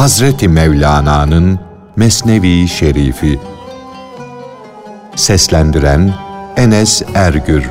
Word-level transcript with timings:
Hazreti 0.00 0.48
Mevlana'nın 0.48 1.60
Mesnevi 1.96 2.68
Şerifi. 2.68 3.40
Seslendiren 5.16 6.14
Enes 6.56 7.02
Ergür. 7.14 7.70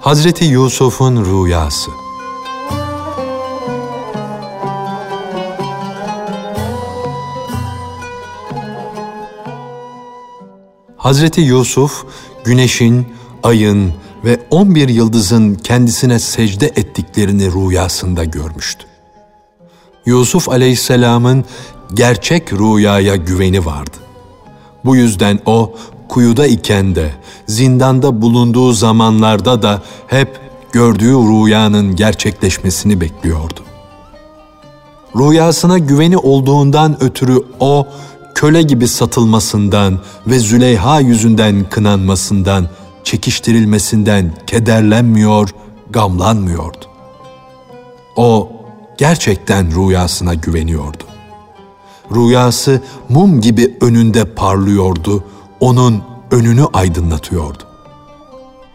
Hazreti 0.00 0.44
Yusuf'un 0.44 1.24
rüyası 1.24 1.99
Hazreti 11.10 11.40
Yusuf, 11.40 12.04
güneşin, 12.44 13.06
ayın 13.42 13.92
ve 14.24 14.40
on 14.50 14.74
bir 14.74 14.88
yıldızın 14.88 15.54
kendisine 15.54 16.18
secde 16.18 16.66
ettiklerini 16.66 17.52
rüyasında 17.52 18.24
görmüştü. 18.24 18.86
Yusuf 20.06 20.48
aleyhisselamın 20.48 21.44
gerçek 21.94 22.52
rüyaya 22.52 23.16
güveni 23.16 23.66
vardı. 23.66 23.96
Bu 24.84 24.96
yüzden 24.96 25.38
o 25.46 25.74
kuyuda 26.08 26.46
iken 26.46 26.94
de, 26.94 27.10
zindanda 27.46 28.22
bulunduğu 28.22 28.72
zamanlarda 28.72 29.62
da 29.62 29.82
hep 30.06 30.40
gördüğü 30.72 31.12
rüyanın 31.12 31.96
gerçekleşmesini 31.96 33.00
bekliyordu. 33.00 33.60
Rüyasına 35.16 35.78
güveni 35.78 36.18
olduğundan 36.18 37.02
ötürü 37.02 37.42
o 37.60 37.86
köle 38.40 38.62
gibi 38.62 38.88
satılmasından 38.88 40.00
ve 40.26 40.38
Züleyha 40.38 41.00
yüzünden 41.00 41.64
kınanmasından, 41.70 42.68
çekiştirilmesinden 43.04 44.34
kederlenmiyor, 44.46 45.48
gamlanmıyordu. 45.90 46.86
O 48.16 48.52
gerçekten 48.98 49.76
rüyasına 49.76 50.34
güveniyordu. 50.34 51.04
Rüyası 52.14 52.82
mum 53.08 53.40
gibi 53.40 53.76
önünde 53.80 54.24
parlıyordu, 54.24 55.24
onun 55.60 56.02
önünü 56.30 56.64
aydınlatıyordu. 56.72 57.62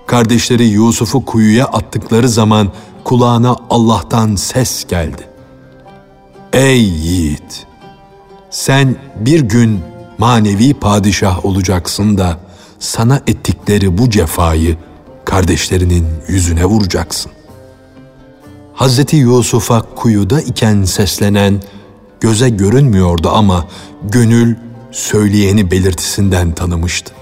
Kardeşleri 0.07 0.65
Yusuf'u 0.65 1.25
kuyuya 1.25 1.65
attıkları 1.65 2.29
zaman 2.29 2.71
kulağına 3.03 3.55
Allah'tan 3.69 4.35
ses 4.35 4.87
geldi. 4.87 5.29
Ey 6.53 6.83
yiğit! 6.83 7.67
Sen 8.55 8.95
bir 9.15 9.39
gün 9.39 9.79
manevi 10.17 10.73
padişah 10.73 11.45
olacaksın 11.45 12.17
da 12.17 12.39
sana 12.79 13.21
ettikleri 13.27 13.97
bu 13.97 14.09
cefayı 14.09 14.77
kardeşlerinin 15.25 16.07
yüzüne 16.27 16.65
vuracaksın. 16.65 17.31
Hazreti 18.73 19.15
Yusuf'a 19.15 19.81
kuyuda 19.81 20.41
iken 20.41 20.83
seslenen 20.83 21.61
göze 22.19 22.49
görünmüyordu 22.49 23.29
ama 23.29 23.67
gönül 24.03 24.55
söyleyeni 24.91 25.71
belirtisinden 25.71 26.51
tanımıştı. 26.51 27.13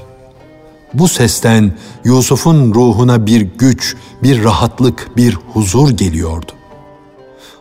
Bu 0.93 1.07
sesten 1.07 1.77
Yusuf'un 2.03 2.73
ruhuna 2.73 3.25
bir 3.25 3.41
güç, 3.41 3.95
bir 4.23 4.43
rahatlık, 4.43 5.17
bir 5.17 5.37
huzur 5.53 5.89
geliyordu. 5.89 6.51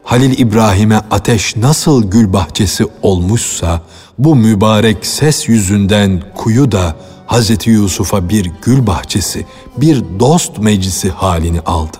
Halil 0.04 0.38
İbrahim'e 0.38 1.00
ateş 1.10 1.56
nasıl 1.56 2.10
gül 2.10 2.32
bahçesi 2.32 2.86
olmuşsa, 3.02 3.80
bu 4.18 4.36
mübarek 4.36 5.06
ses 5.06 5.48
yüzünden 5.48 6.22
kuyu 6.34 6.72
da 6.72 6.96
Hz. 7.28 7.66
Yusuf'a 7.66 8.28
bir 8.28 8.50
gül 8.62 8.86
bahçesi, 8.86 9.46
bir 9.76 10.04
dost 10.20 10.58
meclisi 10.58 11.10
halini 11.10 11.60
aldı. 11.60 11.96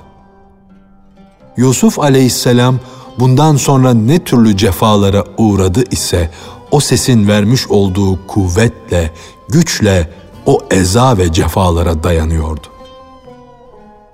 Yusuf 1.56 1.98
aleyhisselam 1.98 2.80
bundan 3.18 3.56
sonra 3.56 3.94
ne 3.94 4.24
türlü 4.24 4.56
cefalara 4.56 5.24
uğradı 5.38 5.84
ise 5.90 6.30
o 6.70 6.80
sesin 6.80 7.28
vermiş 7.28 7.68
olduğu 7.68 8.26
kuvvetle, 8.26 9.10
güçle 9.48 10.10
o 10.46 10.58
eza 10.70 11.18
ve 11.18 11.32
cefalara 11.32 12.02
dayanıyordu. 12.02 12.66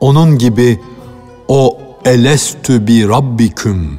Onun 0.01 0.39
gibi 0.39 0.81
o 1.49 1.79
elestü 2.05 2.87
bi 2.87 3.09
rabbiküm 3.09 3.99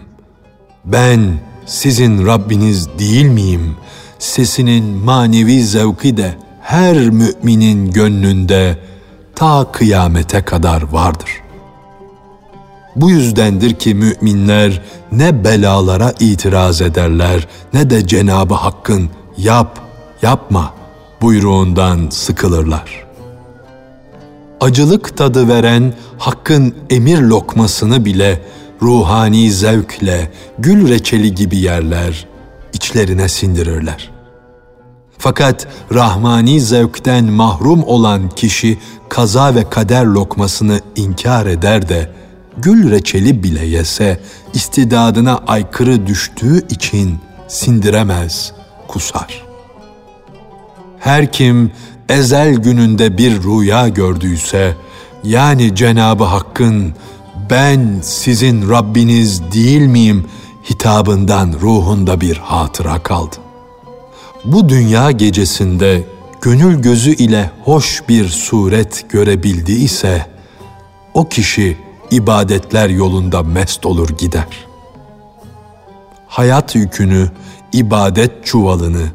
ben 0.85 1.39
sizin 1.65 2.25
Rabbiniz 2.25 2.89
değil 2.99 3.25
miyim? 3.25 3.75
Sesinin 4.19 4.85
manevi 4.85 5.63
zevki 5.63 6.17
de 6.17 6.33
her 6.61 6.97
müminin 6.97 7.91
gönlünde 7.91 8.77
ta 9.35 9.71
kıyamete 9.71 10.41
kadar 10.41 10.83
vardır.'' 10.83 11.49
Bu 12.95 13.09
yüzdendir 13.09 13.73
ki 13.73 13.95
müminler 13.95 14.81
ne 15.11 15.43
belalara 15.43 16.13
itiraz 16.19 16.81
ederler 16.81 17.47
ne 17.73 17.89
de 17.89 18.07
Cenabı 18.07 18.53
Hakk'ın 18.53 19.09
yap, 19.37 19.79
yapma 20.21 20.73
buyruğundan 21.21 22.07
sıkılırlar. 22.09 23.08
Acılık 24.61 25.17
tadı 25.17 25.47
veren 25.47 25.93
Hakk'ın 26.17 26.75
emir 26.89 27.17
lokmasını 27.17 28.05
bile 28.05 28.41
ruhani 28.81 29.51
zevkle 29.51 30.31
gül 30.59 30.89
reçeli 30.89 31.35
gibi 31.35 31.57
yerler, 31.57 32.27
içlerine 32.73 33.27
sindirirler. 33.27 34.11
Fakat 35.17 35.67
rahmani 35.93 36.61
zevkten 36.61 37.25
mahrum 37.25 37.83
olan 37.83 38.29
kişi 38.29 38.77
kaza 39.09 39.55
ve 39.55 39.69
kader 39.69 40.05
lokmasını 40.05 40.79
inkar 40.95 41.45
eder 41.45 41.89
de 41.89 42.11
gül 42.57 42.91
reçeli 42.91 43.43
bile 43.43 43.65
yese 43.65 44.19
istidadına 44.53 45.37
aykırı 45.47 46.07
düştüğü 46.07 46.67
için 46.67 47.19
sindiremez, 47.47 48.53
kusar. 48.87 49.45
Her 50.99 51.31
kim 51.31 51.71
ezel 52.09 52.55
gününde 52.55 53.17
bir 53.17 53.43
rüya 53.43 53.87
gördüyse, 53.87 54.75
yani 55.23 55.75
Cenabı 55.75 56.23
Hakk'ın 56.23 56.93
ben 57.49 57.99
sizin 58.01 58.69
Rabbiniz 58.69 59.51
değil 59.53 59.81
miyim 59.81 60.25
hitabından 60.69 61.53
ruhunda 61.61 62.21
bir 62.21 62.37
hatıra 62.37 63.03
kaldı. 63.03 63.35
Bu 64.45 64.69
dünya 64.69 65.11
gecesinde 65.11 66.03
gönül 66.41 66.81
gözü 66.81 67.11
ile 67.11 67.51
hoş 67.63 68.03
bir 68.09 68.29
suret 68.29 69.09
görebildiyse, 69.09 70.25
o 71.13 71.29
kişi 71.29 71.77
ibadetler 72.11 72.89
yolunda 72.89 73.43
mest 73.43 73.85
olur 73.85 74.09
gider. 74.09 74.47
Hayat 76.27 76.75
yükünü, 76.75 77.31
ibadet 77.73 78.45
çuvalını, 78.45 79.05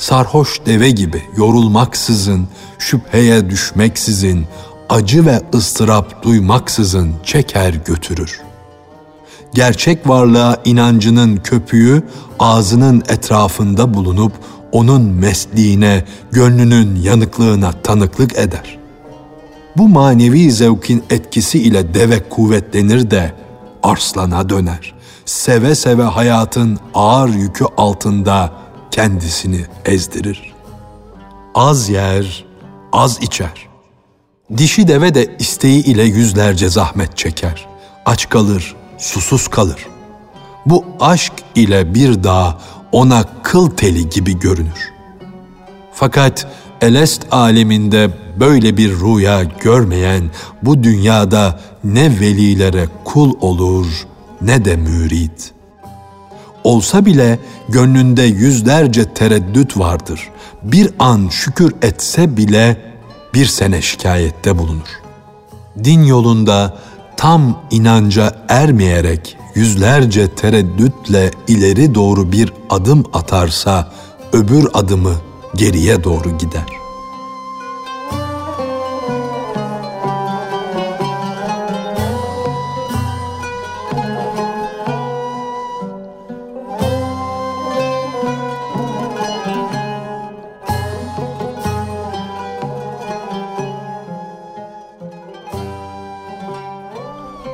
sarhoş 0.00 0.60
deve 0.66 0.90
gibi 0.90 1.22
yorulmaksızın, 1.36 2.48
şüpheye 2.78 3.50
düşmeksizin, 3.50 4.46
acı 4.88 5.26
ve 5.26 5.40
ıstırap 5.54 6.22
duymaksızın 6.22 7.14
çeker 7.24 7.74
götürür. 7.74 8.40
Gerçek 9.54 10.08
varlığa 10.08 10.56
inancının 10.64 11.36
köpüğü 11.36 12.02
ağzının 12.38 13.02
etrafında 13.08 13.94
bulunup 13.94 14.32
onun 14.72 15.02
mesliğine, 15.02 16.04
gönlünün 16.30 17.02
yanıklığına 17.02 17.72
tanıklık 17.72 18.38
eder 18.38 18.80
bu 19.76 19.88
manevi 19.88 20.52
zevkin 20.52 21.02
etkisi 21.10 21.58
ile 21.58 21.94
deve 21.94 22.28
kuvvetlenir 22.28 23.10
de 23.10 23.32
arslana 23.82 24.48
döner. 24.48 24.94
Seve 25.24 25.74
seve 25.74 26.02
hayatın 26.02 26.78
ağır 26.94 27.28
yükü 27.28 27.64
altında 27.76 28.52
kendisini 28.90 29.66
ezdirir. 29.84 30.54
Az 31.54 31.88
yer, 31.88 32.44
az 32.92 33.18
içer. 33.22 33.68
Dişi 34.56 34.88
deve 34.88 35.14
de 35.14 35.36
isteği 35.38 35.84
ile 35.84 36.02
yüzlerce 36.02 36.68
zahmet 36.68 37.16
çeker. 37.16 37.66
Aç 38.06 38.28
kalır, 38.28 38.76
susuz 38.98 39.48
kalır. 39.48 39.86
Bu 40.66 40.84
aşk 41.00 41.32
ile 41.54 41.94
bir 41.94 42.24
dağ 42.24 42.58
ona 42.92 43.24
kıl 43.42 43.70
teli 43.70 44.08
gibi 44.08 44.38
görünür. 44.38 44.92
Fakat 45.92 46.46
Elest 46.80 47.26
aleminde 47.30 48.10
böyle 48.40 48.76
bir 48.76 48.90
rüya 48.90 49.42
görmeyen 49.42 50.30
bu 50.62 50.82
dünyada 50.82 51.60
ne 51.84 52.20
velilere 52.20 52.88
kul 53.04 53.34
olur 53.40 53.86
ne 54.40 54.64
de 54.64 54.76
mürit. 54.76 55.52
Olsa 56.64 57.06
bile 57.06 57.38
gönlünde 57.68 58.22
yüzlerce 58.22 59.14
tereddüt 59.14 59.78
vardır. 59.78 60.28
Bir 60.62 60.90
an 60.98 61.28
şükür 61.28 61.74
etse 61.82 62.36
bile 62.36 62.76
bir 63.34 63.46
sene 63.46 63.82
şikayette 63.82 64.58
bulunur. 64.58 65.00
Din 65.84 66.04
yolunda 66.04 66.78
tam 67.16 67.62
inanca 67.70 68.34
ermeyerek 68.48 69.36
yüzlerce 69.54 70.34
tereddütle 70.34 71.30
ileri 71.48 71.94
doğru 71.94 72.32
bir 72.32 72.52
adım 72.70 73.04
atarsa 73.12 73.92
öbür 74.32 74.68
adımı 74.74 75.14
geriye 75.56 76.04
doğru 76.04 76.38
gider. 76.38 76.79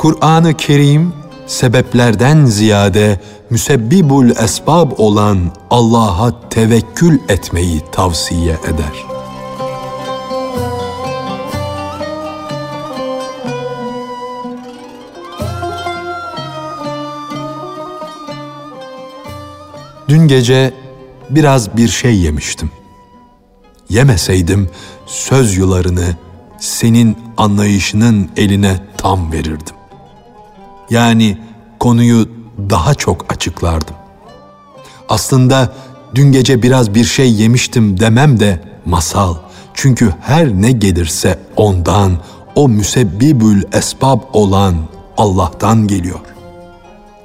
Kur'an-ı 0.06 0.55
Kerim 0.56 1.12
sebeplerden 1.47 2.44
ziyade 2.44 3.20
müsebbibul 3.50 4.31
esbab 4.31 4.91
olan 4.99 5.53
Allah'a 5.70 6.49
tevekkül 6.49 7.19
etmeyi 7.29 7.81
tavsiye 7.93 8.53
eder. 8.53 9.06
Dün 20.08 20.29
gece 20.29 20.75
biraz 21.31 21.76
bir 21.76 21.88
şey 21.88 22.17
yemiştim. 22.17 22.70
Yemeseydim 23.88 24.70
söz 25.06 25.56
yularını 25.56 26.17
senin 26.61 27.19
anlayışının 27.37 28.31
eline 28.37 28.76
tam 28.97 29.32
verirdim. 29.32 29.75
Yani 30.91 31.38
konuyu 31.81 32.29
daha 32.71 32.94
çok 32.94 33.33
açıklardım. 33.33 33.94
Aslında 35.09 35.73
dün 36.15 36.33
gece 36.33 36.62
biraz 36.62 36.94
bir 36.94 37.05
şey 37.05 37.33
yemiştim 37.33 38.00
demem 38.00 38.41
de 38.41 38.61
masal. 38.85 39.35
Çünkü 39.75 40.15
her 40.21 40.49
ne 40.49 40.73
gelirse 40.73 41.38
ondan, 41.56 42.12
o 42.55 42.69
müsebbibül 42.69 43.62
esbab 43.73 44.21
olan 44.33 44.75
Allah'tan 45.17 45.87
geliyor. 45.87 46.21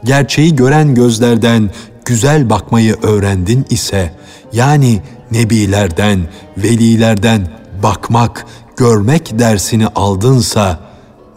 Gerçeği 0.04 0.56
gören 0.56 0.96
gözlerden 0.96 1.69
güzel 2.06 2.50
bakmayı 2.50 2.96
öğrendin 3.02 3.66
ise, 3.69 4.14
yani 4.54 5.02
nebilerden, 5.31 6.19
velilerden 6.57 7.48
bakmak, 7.84 8.46
görmek 8.78 9.40
dersini 9.40 9.88
aldınsa, 9.88 10.80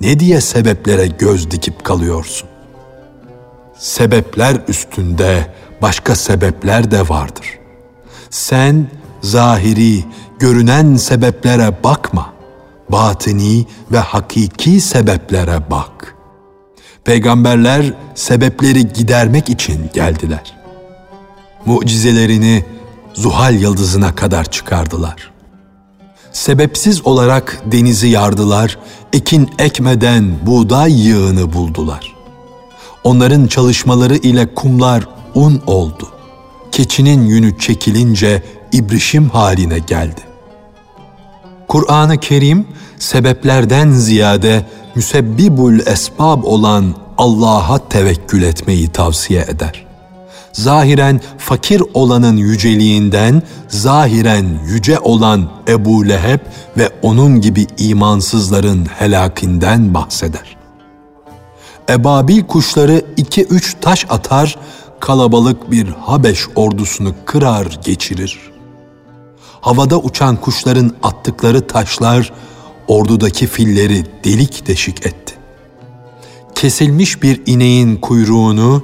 ne 0.00 0.20
diye 0.20 0.41
sebeplere 0.41 1.06
göz 1.06 1.50
dikip 1.50 1.85
kalıyorsun? 1.85 2.49
Sebepler 3.79 4.56
üstünde 4.69 5.55
başka 5.82 6.14
sebepler 6.14 6.91
de 6.91 7.08
vardır. 7.08 7.58
Sen 8.31 8.87
zahiri, 9.23 10.05
görünen 10.38 10.96
sebeplere 10.96 11.85
bakma. 11.85 12.35
Batini 12.88 13.67
ve 13.93 13.99
hakiki 13.99 14.81
sebeplere 14.81 15.70
bak. 15.70 16.14
Peygamberler 17.05 17.93
sebepleri 18.14 18.93
gidermek 18.93 19.49
için 19.49 19.91
geldiler. 19.94 20.56
Mucizelerini 21.67 22.64
Zuhal 23.14 23.55
yıldızına 23.55 24.14
kadar 24.14 24.44
çıkardılar 24.44 25.33
sebepsiz 26.34 27.06
olarak 27.06 27.62
denizi 27.66 28.08
yardılar, 28.08 28.78
ekin 29.12 29.50
ekmeden 29.58 30.34
buğday 30.46 31.06
yığını 31.06 31.52
buldular. 31.52 32.14
Onların 33.04 33.46
çalışmaları 33.46 34.16
ile 34.16 34.54
kumlar 34.54 35.08
un 35.34 35.62
oldu. 35.66 36.08
Keçinin 36.72 37.26
yünü 37.26 37.58
çekilince 37.58 38.42
ibrişim 38.72 39.28
haline 39.28 39.78
geldi. 39.78 40.20
Kur'an-ı 41.69 42.19
Kerim 42.19 42.66
sebeplerden 42.98 43.90
ziyade 43.90 44.66
müsebbibul 44.94 45.78
esbab 45.86 46.44
olan 46.44 46.94
Allah'a 47.19 47.88
tevekkül 47.88 48.42
etmeyi 48.42 48.88
tavsiye 48.88 49.42
eder 49.42 49.83
zahiren 50.55 51.21
fakir 51.39 51.83
olanın 51.95 52.37
yüceliğinden, 52.37 53.43
zahiren 53.69 54.47
yüce 54.67 54.99
olan 54.99 55.51
Ebu 55.69 56.09
Leheb 56.09 56.41
ve 56.77 56.91
onun 57.03 57.41
gibi 57.41 57.67
imansızların 57.79 58.85
helakinden 58.85 59.95
bahseder. 59.95 60.56
Ebabil 61.91 62.43
kuşları 62.43 63.03
iki 63.17 63.45
üç 63.45 63.77
taş 63.81 64.06
atar, 64.11 64.59
kalabalık 65.01 65.71
bir 65.71 65.89
Habeş 65.89 66.47
ordusunu 66.56 67.15
kırar 67.25 67.79
geçirir. 67.85 68.41
Havada 69.61 69.99
uçan 69.99 70.37
kuşların 70.37 70.93
attıkları 71.03 71.67
taşlar, 71.67 72.33
ordudaki 72.89 73.47
filleri 73.47 74.06
delik 74.25 74.67
deşik 74.67 75.06
etti. 75.06 75.35
Kesilmiş 76.55 77.23
bir 77.23 77.43
ineğin 77.47 77.97
kuyruğunu, 77.97 78.83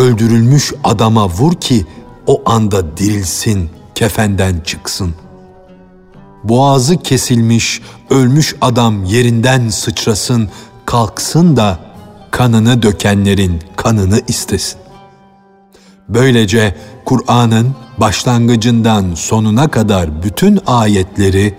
öldürülmüş 0.00 0.72
adama 0.84 1.28
vur 1.28 1.54
ki 1.54 1.86
o 2.26 2.42
anda 2.50 2.96
dirilsin, 2.96 3.70
kefenden 3.94 4.60
çıksın. 4.60 5.14
Boğazı 6.44 6.96
kesilmiş, 6.96 7.82
ölmüş 8.10 8.56
adam 8.60 9.04
yerinden 9.04 9.68
sıçrasın, 9.68 10.48
kalksın 10.86 11.56
da 11.56 11.78
kanını 12.30 12.82
dökenlerin 12.82 13.62
kanını 13.76 14.20
istesin. 14.28 14.78
Böylece 16.08 16.76
Kur'an'ın 17.04 17.74
başlangıcından 17.98 19.14
sonuna 19.14 19.68
kadar 19.68 20.22
bütün 20.22 20.60
ayetleri, 20.66 21.54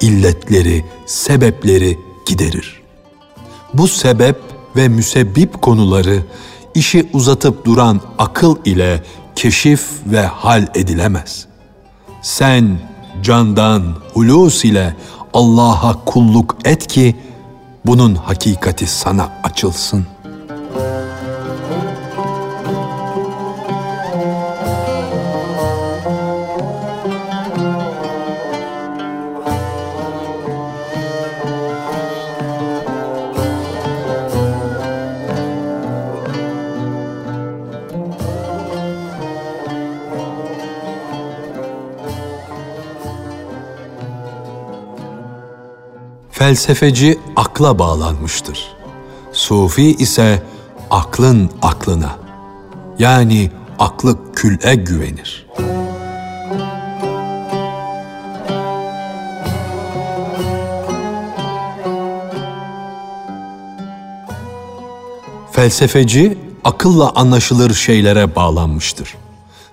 illetleri, 0.00 0.84
sebepleri 1.06 1.98
giderir. 2.26 2.82
Bu 3.74 3.88
sebep 3.88 4.36
ve 4.76 4.88
müsebbip 4.88 5.62
konuları 5.62 6.22
işi 6.76 7.08
uzatıp 7.12 7.64
duran 7.64 8.00
akıl 8.18 8.56
ile 8.64 9.02
keşif 9.36 9.88
ve 10.06 10.26
hal 10.26 10.66
edilemez. 10.74 11.46
Sen 12.22 12.78
candan, 13.22 13.82
hulus 14.14 14.64
ile 14.64 14.96
Allah'a 15.32 16.04
kulluk 16.04 16.56
et 16.64 16.86
ki 16.86 17.16
bunun 17.86 18.14
hakikati 18.14 18.86
sana 18.86 19.32
açılsın.'' 19.42 20.15
Felsefeci 46.46 47.18
akla 47.36 47.78
bağlanmıştır. 47.78 48.76
Sufi 49.32 49.82
ise 49.82 50.42
aklın 50.90 51.50
aklına. 51.62 52.16
Yani 52.98 53.50
aklı 53.78 54.32
kül'e 54.32 54.74
güvenir. 54.74 55.46
Felsefeci 65.52 66.38
akılla 66.64 67.10
anlaşılır 67.14 67.74
şeylere 67.74 68.36
bağlanmıştır. 68.36 69.14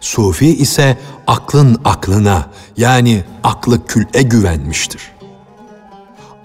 Sufi 0.02 0.48
ise 0.48 0.98
aklın 1.28 1.82
aklına 1.86 2.48
yani 2.78 3.24
aklı 3.44 3.86
kül'e 3.86 4.22
güvenmiştir. 4.22 5.14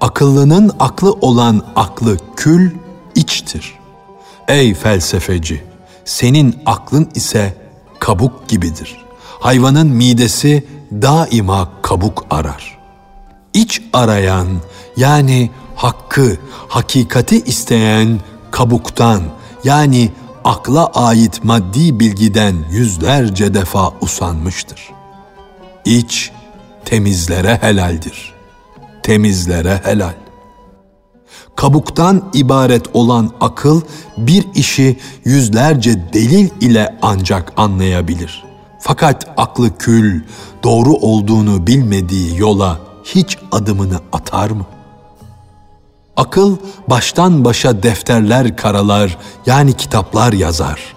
Akıllının 0.00 0.70
aklı 0.78 1.12
olan 1.12 1.62
aklı 1.76 2.16
kül 2.36 2.70
içtir. 3.14 3.74
Ey 4.48 4.74
felsefeci, 4.74 5.64
senin 6.04 6.56
aklın 6.66 7.08
ise 7.14 7.56
kabuk 7.98 8.48
gibidir. 8.48 8.96
Hayvanın 9.40 9.86
midesi 9.86 10.66
daima 10.92 11.68
kabuk 11.82 12.26
arar. 12.30 12.78
İç 13.54 13.82
arayan 13.92 14.48
yani 14.96 15.50
hakkı, 15.76 16.36
hakikati 16.68 17.40
isteyen 17.40 18.20
kabuktan 18.50 19.22
yani 19.64 20.12
akla 20.44 20.86
ait 20.86 21.44
maddi 21.44 22.00
bilgiden 22.00 22.56
yüzlerce 22.70 23.54
defa 23.54 23.92
usanmıştır. 24.00 24.90
İç 25.84 26.32
temizlere 26.84 27.58
helaldir.'' 27.62 28.37
Temizlere 29.08 29.80
helal. 29.84 30.14
Kabuktan 31.56 32.30
ibaret 32.34 32.86
olan 32.94 33.30
akıl 33.40 33.80
bir 34.16 34.46
işi 34.54 34.98
yüzlerce 35.24 36.12
delil 36.12 36.48
ile 36.60 36.98
ancak 37.02 37.52
anlayabilir. 37.56 38.44
Fakat 38.80 39.26
aklı 39.36 39.78
kül, 39.78 40.22
doğru 40.62 40.92
olduğunu 40.92 41.66
bilmediği 41.66 42.38
yola 42.38 42.80
hiç 43.04 43.38
adımını 43.52 44.00
atar 44.12 44.50
mı? 44.50 44.66
Akıl 46.16 46.56
baştan 46.88 47.44
başa 47.44 47.82
defterler 47.82 48.56
karalar 48.56 49.18
yani 49.46 49.72
kitaplar 49.72 50.32
yazar. 50.32 50.96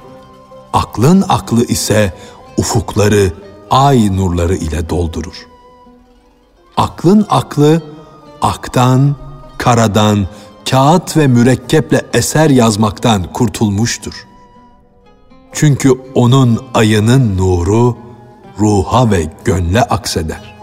Aklın 0.73 1.23
aklı 1.29 1.65
ise 1.65 2.13
ufukları 2.57 3.33
ay 3.69 4.17
nurları 4.17 4.55
ile 4.55 4.89
doldurur. 4.89 5.47
Aklın 6.77 7.25
aklı 7.29 7.90
aktan, 8.41 9.15
karadan, 9.57 10.27
kağıt 10.69 11.17
ve 11.17 11.27
mürekkeple 11.27 12.01
eser 12.13 12.49
yazmaktan 12.49 13.23
kurtulmuştur. 13.33 14.27
Çünkü 15.53 15.91
onun 16.15 16.59
ayının 16.73 17.37
nuru 17.37 17.97
ruha 18.59 19.11
ve 19.11 19.29
gönle 19.45 19.81
akseder. 19.81 20.55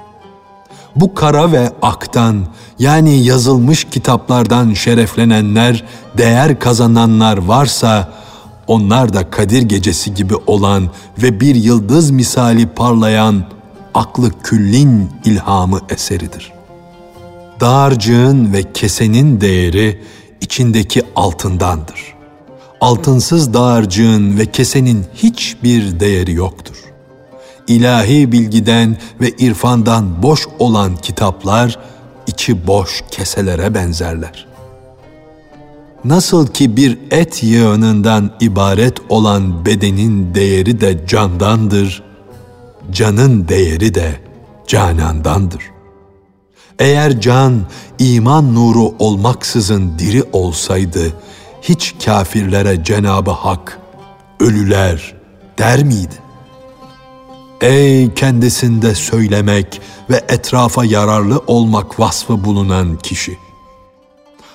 Bu 0.96 1.14
kara 1.14 1.52
ve 1.52 1.72
aktan 1.82 2.46
yani 2.78 3.24
yazılmış 3.24 3.84
kitaplardan 3.84 4.74
şereflenenler, 4.74 5.84
değer 6.18 6.58
kazananlar 6.58 7.36
varsa 7.38 8.12
onlar 8.66 9.12
da 9.12 9.30
Kadir 9.30 9.62
gecesi 9.62 10.14
gibi 10.14 10.34
olan 10.46 10.90
ve 11.22 11.40
bir 11.40 11.54
yıldız 11.54 12.10
misali 12.10 12.66
parlayan 12.66 13.44
aklı 13.94 14.30
küllin 14.42 15.10
ilhamı 15.24 15.80
eseridir. 15.90 16.57
Dağarcığın 17.60 18.52
ve 18.52 18.72
kesenin 18.72 19.40
değeri 19.40 20.02
içindeki 20.40 21.02
altındandır. 21.16 22.14
Altınsız 22.80 23.54
dağarcığın 23.54 24.38
ve 24.38 24.46
kesenin 24.46 25.04
hiçbir 25.14 26.00
değeri 26.00 26.32
yoktur. 26.32 26.76
İlahi 27.66 28.32
bilgiden 28.32 28.96
ve 29.20 29.30
irfandan 29.30 30.22
boş 30.22 30.46
olan 30.58 30.96
kitaplar 30.96 31.78
içi 32.26 32.66
boş 32.66 33.04
keselere 33.10 33.74
benzerler. 33.74 34.46
Nasıl 36.04 36.46
ki 36.46 36.76
bir 36.76 36.98
et 37.10 37.42
yığınından 37.42 38.30
ibaret 38.40 38.94
olan 39.08 39.66
bedenin 39.66 40.34
değeri 40.34 40.80
de 40.80 41.06
candandır, 41.06 42.02
canın 42.92 43.48
değeri 43.48 43.94
de 43.94 44.20
canandandır. 44.66 45.77
Eğer 46.78 47.20
can 47.20 47.66
iman 47.98 48.54
nuru 48.54 48.94
olmaksızın 48.98 49.98
diri 49.98 50.24
olsaydı, 50.32 51.12
hiç 51.62 51.94
kafirlere 52.04 52.84
Cenabı 52.84 53.30
Hak 53.30 53.78
ölüler 54.40 55.14
der 55.58 55.84
miydi? 55.84 56.14
Ey 57.60 58.14
kendisinde 58.14 58.94
söylemek 58.94 59.80
ve 60.10 60.24
etrafa 60.28 60.84
yararlı 60.84 61.42
olmak 61.46 62.00
vasfı 62.00 62.44
bulunan 62.44 62.96
kişi! 62.96 63.38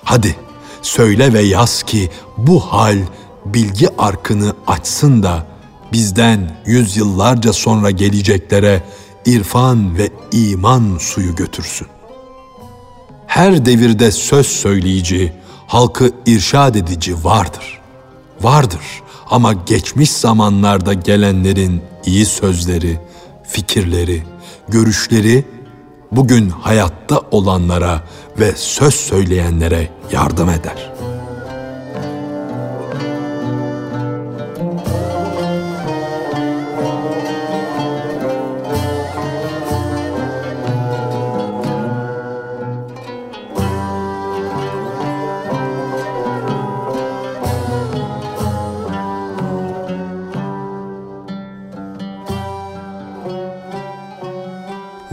Hadi 0.03 0.36
söyle 0.82 1.34
ve 1.34 1.42
yaz 1.42 1.84
ki 1.84 2.10
bu 2.38 2.60
hal 2.60 2.98
bilgi 3.46 3.88
arkını 3.98 4.53
açsın 4.68 5.24
da 5.24 5.48
bizden 5.94 6.58
yüzyıllarca 6.65 7.53
sonra 7.53 7.92
geleceklere 7.92 8.84
irfan 9.25 9.98
ve 9.98 10.10
iman 10.32 10.98
suyu 11.00 11.36
götürsün. 11.36 11.92
Her 13.34 13.66
devirde 13.66 14.12
söz 14.12 14.48
söyleyici, 14.48 15.34
halkı 15.68 16.12
irşad 16.25 16.75
edici 16.75 17.24
vardır. 17.24 17.80
Vardır 18.42 19.02
ama 19.30 19.54
geçmiş 19.54 20.12
zamanlarda 20.12 20.94
gelenlerin 20.94 21.82
iyi 22.06 22.25
sözleri, 22.25 23.00
fikirleri, 23.44 24.24
görüşleri 24.68 25.46
bugün 26.12 26.50
hayatta 26.50 27.22
olanlara 27.32 28.02
ve 28.40 28.54
söz 28.56 28.94
söyleyenlere 28.94 29.90
yardım 30.12 30.50
eder. 30.50 30.92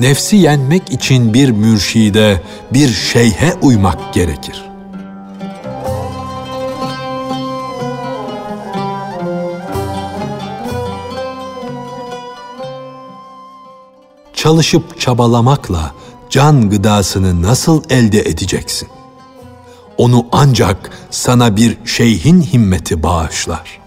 Nefsi 0.01 0.37
yenmek 0.37 0.93
için 0.93 1.35
bir 1.35 1.51
mürşide, 1.51 2.43
bir 2.73 2.89
şeyhe 2.89 3.55
uymak 3.63 4.15
gerekir. 4.15 4.65
Çalışıp 14.35 15.01
çabalamakla 15.01 15.95
can 16.31 16.71
gıdasını 16.71 17.43
nasıl 17.43 17.83
elde 17.91 18.21
edeceksin? 18.21 18.89
Onu 19.99 20.27
ancak 20.33 20.91
sana 21.11 21.57
bir 21.57 21.79
şeyhin 21.85 22.43
himmeti 22.43 23.03
bağışlar. 23.03 23.81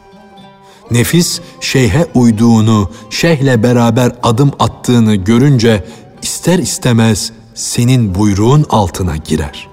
Nefis 0.91 1.41
şeyhe 1.61 2.07
uyduğunu, 2.13 2.89
şeyhle 3.09 3.63
beraber 3.63 4.11
adım 4.23 4.51
attığını 4.59 5.15
görünce 5.15 5.83
ister 6.23 6.59
istemez 6.59 7.31
senin 7.55 8.15
buyruğun 8.15 8.65
altına 8.69 9.17
girer. 9.17 9.67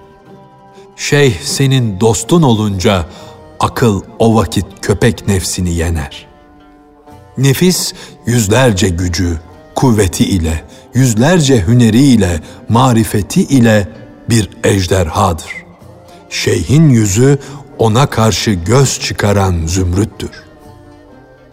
Şeyh 0.96 1.40
senin 1.42 2.00
dostun 2.00 2.42
olunca 2.42 3.06
akıl 3.60 4.02
o 4.18 4.34
vakit 4.34 4.66
köpek 4.82 5.28
nefsini 5.28 5.74
yener. 5.74 6.26
Nefis 7.38 7.92
yüzlerce 8.26 8.88
gücü, 8.88 9.40
kuvveti 9.74 10.24
ile, 10.24 10.64
yüzlerce 10.94 11.66
hüneri 11.66 12.02
ile, 12.02 12.40
marifeti 12.68 13.42
ile 13.42 13.88
bir 14.30 14.50
ejderhadır. 14.64 15.52
Şeyhin 16.30 16.88
yüzü 16.88 17.38
ona 17.78 18.06
karşı 18.06 18.50
göz 18.50 19.00
çıkaran 19.00 19.66
zümrüttür. 19.66 20.30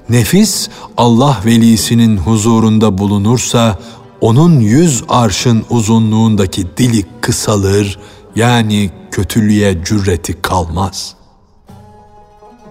Nefis 0.10 0.70
Allah 0.98 1.42
velisinin 1.46 2.18
huzurunda 2.18 2.98
bulunursa 2.98 3.80
onun 4.22 4.60
yüz 4.60 5.04
arşın 5.10 5.66
uzunluğundaki 5.70 6.78
dili 6.78 7.06
kısalır 7.22 8.00
yani 8.36 8.92
kötülüğe 9.12 9.84
cüreti 9.86 10.42
kalmaz. 10.42 11.16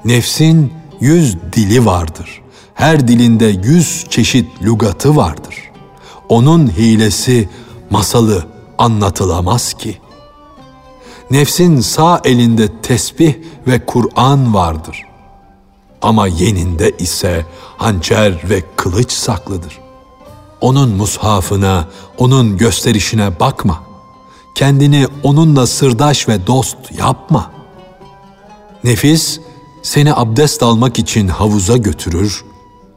Nefsin 0.05 0.73
yüz 1.01 1.37
dili 1.53 1.87
vardır. 1.87 2.43
Her 2.75 3.09
dilinde 3.09 3.47
yüz 3.47 4.07
çeşit 4.11 4.63
lügatı 4.63 5.17
vardır. 5.17 5.55
Onun 6.29 6.71
hilesi, 6.71 7.49
masalı 7.91 8.47
anlatılamaz 8.79 9.75
ki. 9.75 9.99
Nefsin 11.31 11.81
sağ 11.81 12.21
elinde 12.25 12.81
tesbih 12.83 13.35
ve 13.67 13.87
Kur'an 13.87 14.55
vardır. 14.55 15.03
Ama 16.03 16.27
yeninde 16.27 16.91
ise 16.99 17.47
hançer 17.77 18.51
ve 18.51 18.63
kılıç 18.77 19.13
saklıdır. 19.13 19.86
Onun 20.67 20.91
mushafına, 20.91 21.85
onun 22.19 22.57
gösterişine 22.57 23.41
bakma. 23.41 23.83
Kendini 24.55 25.07
onunla 25.23 25.67
sırdaş 25.67 26.29
ve 26.29 26.47
dost 26.47 26.77
yapma. 26.99 27.51
Nefis 28.85 29.41
seni 29.83 30.15
abdest 30.15 30.63
almak 30.63 30.99
için 30.99 31.29
havuza 31.29 31.77
götürür, 31.77 32.45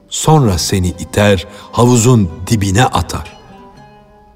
sonra 0.09 0.57
seni 0.57 0.87
iter, 0.87 1.47
havuzun 1.71 2.29
dibine 2.47 2.85
atar. 2.85 3.37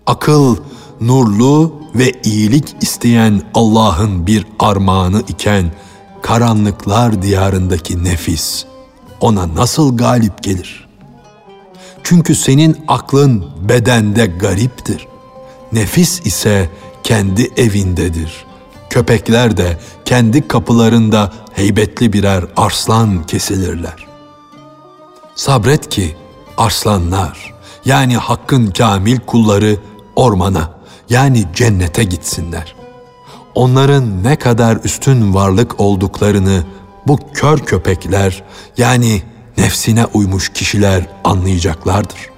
Akıl 0.05 0.57
nurlu 1.01 1.73
ve 1.95 2.11
iyilik 2.23 2.75
isteyen 2.81 3.41
Allah'ın 3.53 4.27
bir 4.27 4.47
armağanı 4.59 5.21
iken 5.27 5.71
karanlıklar 6.21 7.21
diyarındaki 7.21 8.03
nefis 8.03 8.65
ona 9.21 9.55
nasıl 9.55 9.97
galip 9.97 10.43
gelir? 10.43 10.82
Çünkü 12.03 12.35
senin 12.35 12.85
aklın 12.87 13.45
bedende 13.69 14.25
gariptir. 14.25 15.07
Nefis 15.71 16.21
ise 16.25 16.69
kendi 17.03 17.51
evindedir. 17.57 18.45
Köpekler 18.89 19.57
de 19.57 19.77
kendi 20.05 20.47
kapılarında 20.47 21.33
heybetli 21.53 22.13
birer 22.13 22.45
arslan 22.57 23.23
kesilirler. 23.23 24.05
Sabret 25.35 25.89
ki 25.89 26.15
arslanlar 26.57 27.53
yani 27.85 28.17
hakkın 28.17 28.67
kamil 28.67 29.19
kulları 29.19 29.77
ormana 30.15 30.69
yani 31.09 31.45
cennete 31.55 32.03
gitsinler. 32.03 32.75
Onların 33.55 34.23
ne 34.23 34.35
kadar 34.35 34.77
üstün 34.83 35.33
varlık 35.33 35.79
olduklarını 35.79 36.63
bu 37.07 37.19
kör 37.33 37.59
köpekler 37.59 38.43
yani 38.77 39.21
nefsine 39.57 40.05
uymuş 40.05 40.49
kişiler 40.49 41.07
anlayacaklardır. 41.23 42.29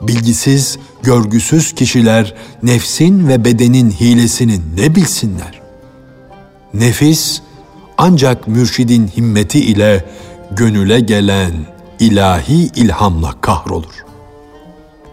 Bilgisiz, 0.00 0.78
görgüsüz 1.02 1.72
kişiler 1.72 2.34
nefsin 2.62 3.28
ve 3.28 3.44
bedenin 3.44 3.90
hilesini 3.90 4.60
ne 4.76 4.94
bilsinler? 4.94 5.60
Nefis 6.74 7.40
ancak 7.98 8.48
mürşidin 8.48 9.08
himmeti 9.16 9.60
ile 9.60 10.04
gönüle 10.50 11.00
gelen 11.00 11.52
ilahi 12.00 12.70
ilhamla 12.76 13.40
kahrolur. 13.40 14.04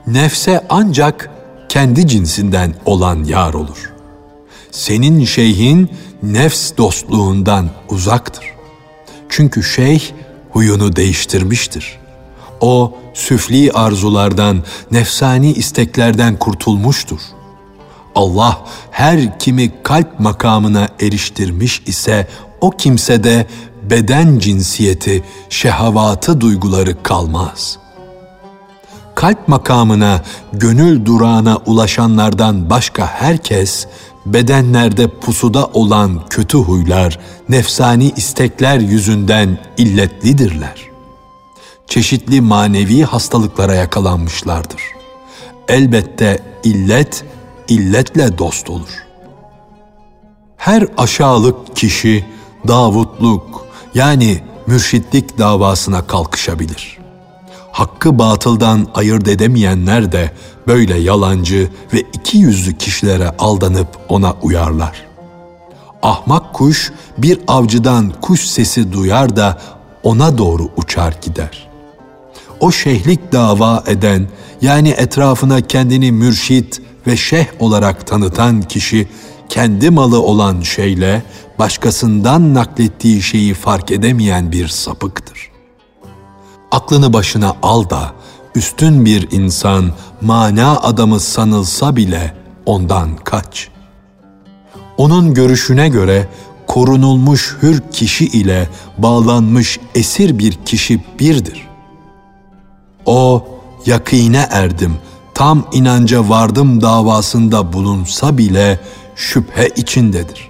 Nefse 0.07 0.65
ancak 0.69 1.29
kendi 1.69 2.07
cinsinden 2.07 2.75
olan 2.85 3.23
yar 3.23 3.53
olur. 3.53 3.91
Senin 4.71 5.25
şeyhin 5.25 5.89
nefs 6.23 6.71
dostluğundan 6.77 7.69
uzaktır. 7.89 8.45
Çünkü 9.29 9.63
şeyh 9.63 10.11
huyunu 10.51 10.95
değiştirmiştir. 10.95 11.99
O 12.61 12.93
süfli 13.13 13.71
arzulardan, 13.71 14.63
nefsani 14.91 15.53
isteklerden 15.53 16.35
kurtulmuştur. 16.39 17.19
Allah 18.15 18.65
her 18.91 19.39
kimi 19.39 19.71
kalp 19.83 20.19
makamına 20.19 20.87
eriştirmiş 20.99 21.81
ise 21.85 22.27
o 22.61 22.69
kimsede 22.69 23.47
beden 23.89 24.39
cinsiyeti, 24.39 25.23
şehavatı 25.49 26.41
duyguları 26.41 27.03
kalmaz. 27.03 27.77
Kalp 29.15 29.47
makamına, 29.47 30.21
gönül 30.53 31.05
durağına 31.05 31.57
ulaşanlardan 31.65 32.69
başka 32.69 33.07
herkes 33.07 33.87
bedenlerde 34.25 35.07
pusuda 35.07 35.65
olan 35.65 36.21
kötü 36.29 36.57
huylar, 36.57 37.19
nefsani 37.49 38.11
istekler 38.15 38.79
yüzünden 38.79 39.57
illetlidirler. 39.77 40.91
Çeşitli 41.87 42.41
manevi 42.41 43.03
hastalıklara 43.03 43.73
yakalanmışlardır. 43.73 44.81
Elbette 45.67 46.39
illet, 46.63 47.23
illetle 47.67 48.37
dost 48.37 48.69
olur. 48.69 49.03
Her 50.57 50.87
aşağılık 50.97 51.75
kişi 51.75 52.25
Davutluk 52.67 53.65
yani 53.93 54.43
mürşitlik 54.67 55.37
davasına 55.37 56.07
kalkışabilir. 56.07 57.00
Hakkı 57.71 58.19
batıldan 58.19 58.87
ayırt 58.93 59.27
edemeyenler 59.27 60.11
de 60.11 60.31
böyle 60.67 60.97
yalancı 60.97 61.69
ve 61.93 61.99
iki 62.13 62.37
yüzlü 62.37 62.77
kişilere 62.77 63.29
aldanıp 63.39 63.87
ona 64.09 64.33
uyarlar. 64.41 65.05
Ahmak 66.03 66.53
kuş 66.53 66.91
bir 67.17 67.39
avcıdan 67.47 68.13
kuş 68.21 68.41
sesi 68.41 68.93
duyar 68.93 69.35
da 69.35 69.61
ona 70.03 70.37
doğru 70.37 70.69
uçar 70.77 71.17
gider. 71.21 71.69
O 72.59 72.71
şehlik 72.71 73.31
dava 73.31 73.83
eden 73.87 74.27
yani 74.61 74.89
etrafına 74.89 75.61
kendini 75.61 76.11
mürşit 76.11 76.81
ve 77.07 77.17
şeyh 77.17 77.47
olarak 77.59 78.07
tanıtan 78.07 78.61
kişi 78.61 79.07
kendi 79.49 79.89
malı 79.89 80.21
olan 80.21 80.61
şeyle 80.61 81.23
başkasından 81.59 82.53
naklettiği 82.53 83.21
şeyi 83.21 83.53
fark 83.53 83.91
edemeyen 83.91 84.51
bir 84.51 84.67
sapıktır. 84.67 85.50
Aklını 86.71 87.13
başına 87.13 87.55
al 87.63 87.89
da 87.89 88.13
üstün 88.55 89.05
bir 89.05 89.31
insan 89.31 89.91
mana 90.21 90.79
adamı 90.79 91.19
sanılsa 91.19 91.95
bile 91.95 92.35
ondan 92.65 93.15
kaç. 93.15 93.69
Onun 94.97 95.33
görüşüne 95.33 95.89
göre 95.89 96.27
korunulmuş 96.67 97.57
hür 97.61 97.81
kişi 97.91 98.25
ile 98.25 98.69
bağlanmış 98.97 99.79
esir 99.95 100.39
bir 100.39 100.53
kişi 100.65 101.03
birdir. 101.19 101.67
O 103.05 103.45
yakine 103.85 104.47
erdim, 104.51 104.95
tam 105.33 105.67
inanca 105.71 106.29
vardım 106.29 106.81
davasında 106.81 107.73
bulunsa 107.73 108.37
bile 108.37 108.79
şüphe 109.15 109.67
içindedir. 109.75 110.49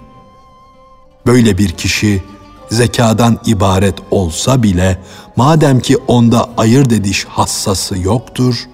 Böyle 1.25 1.57
bir 1.57 1.69
kişi 1.69 2.23
zekadan 2.71 3.39
ibaret 3.45 3.95
olsa 4.11 4.63
bile 4.63 4.97
madem 5.35 5.79
ki 5.79 5.97
onda 5.97 6.49
ayırt 6.57 6.91
ediş 6.91 7.25
hassası 7.25 7.97
yoktur, 7.99 8.69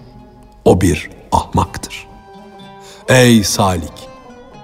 o 0.66 0.82
bir 0.82 1.10
ahmaktır. 1.32 2.08
Ey 3.10 3.44
Salik! 3.44 4.08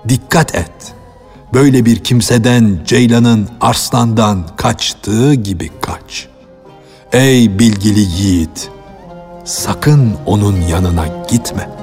Dikkat 0.10 0.56
et! 0.56 0.94
Böyle 1.54 1.86
bir 1.86 2.04
kimseden 2.04 2.80
Ceylan'ın 2.86 3.50
arslandan 3.62 4.46
kaçtığı 4.56 5.34
gibi 5.34 5.70
kaç. 5.82 6.28
Ey 7.14 7.60
bilgili 7.60 8.00
yiğit! 8.00 8.70
Sakın 9.46 10.14
onun 10.26 10.62
yanına 10.62 11.06
gitme.'' 11.30 11.83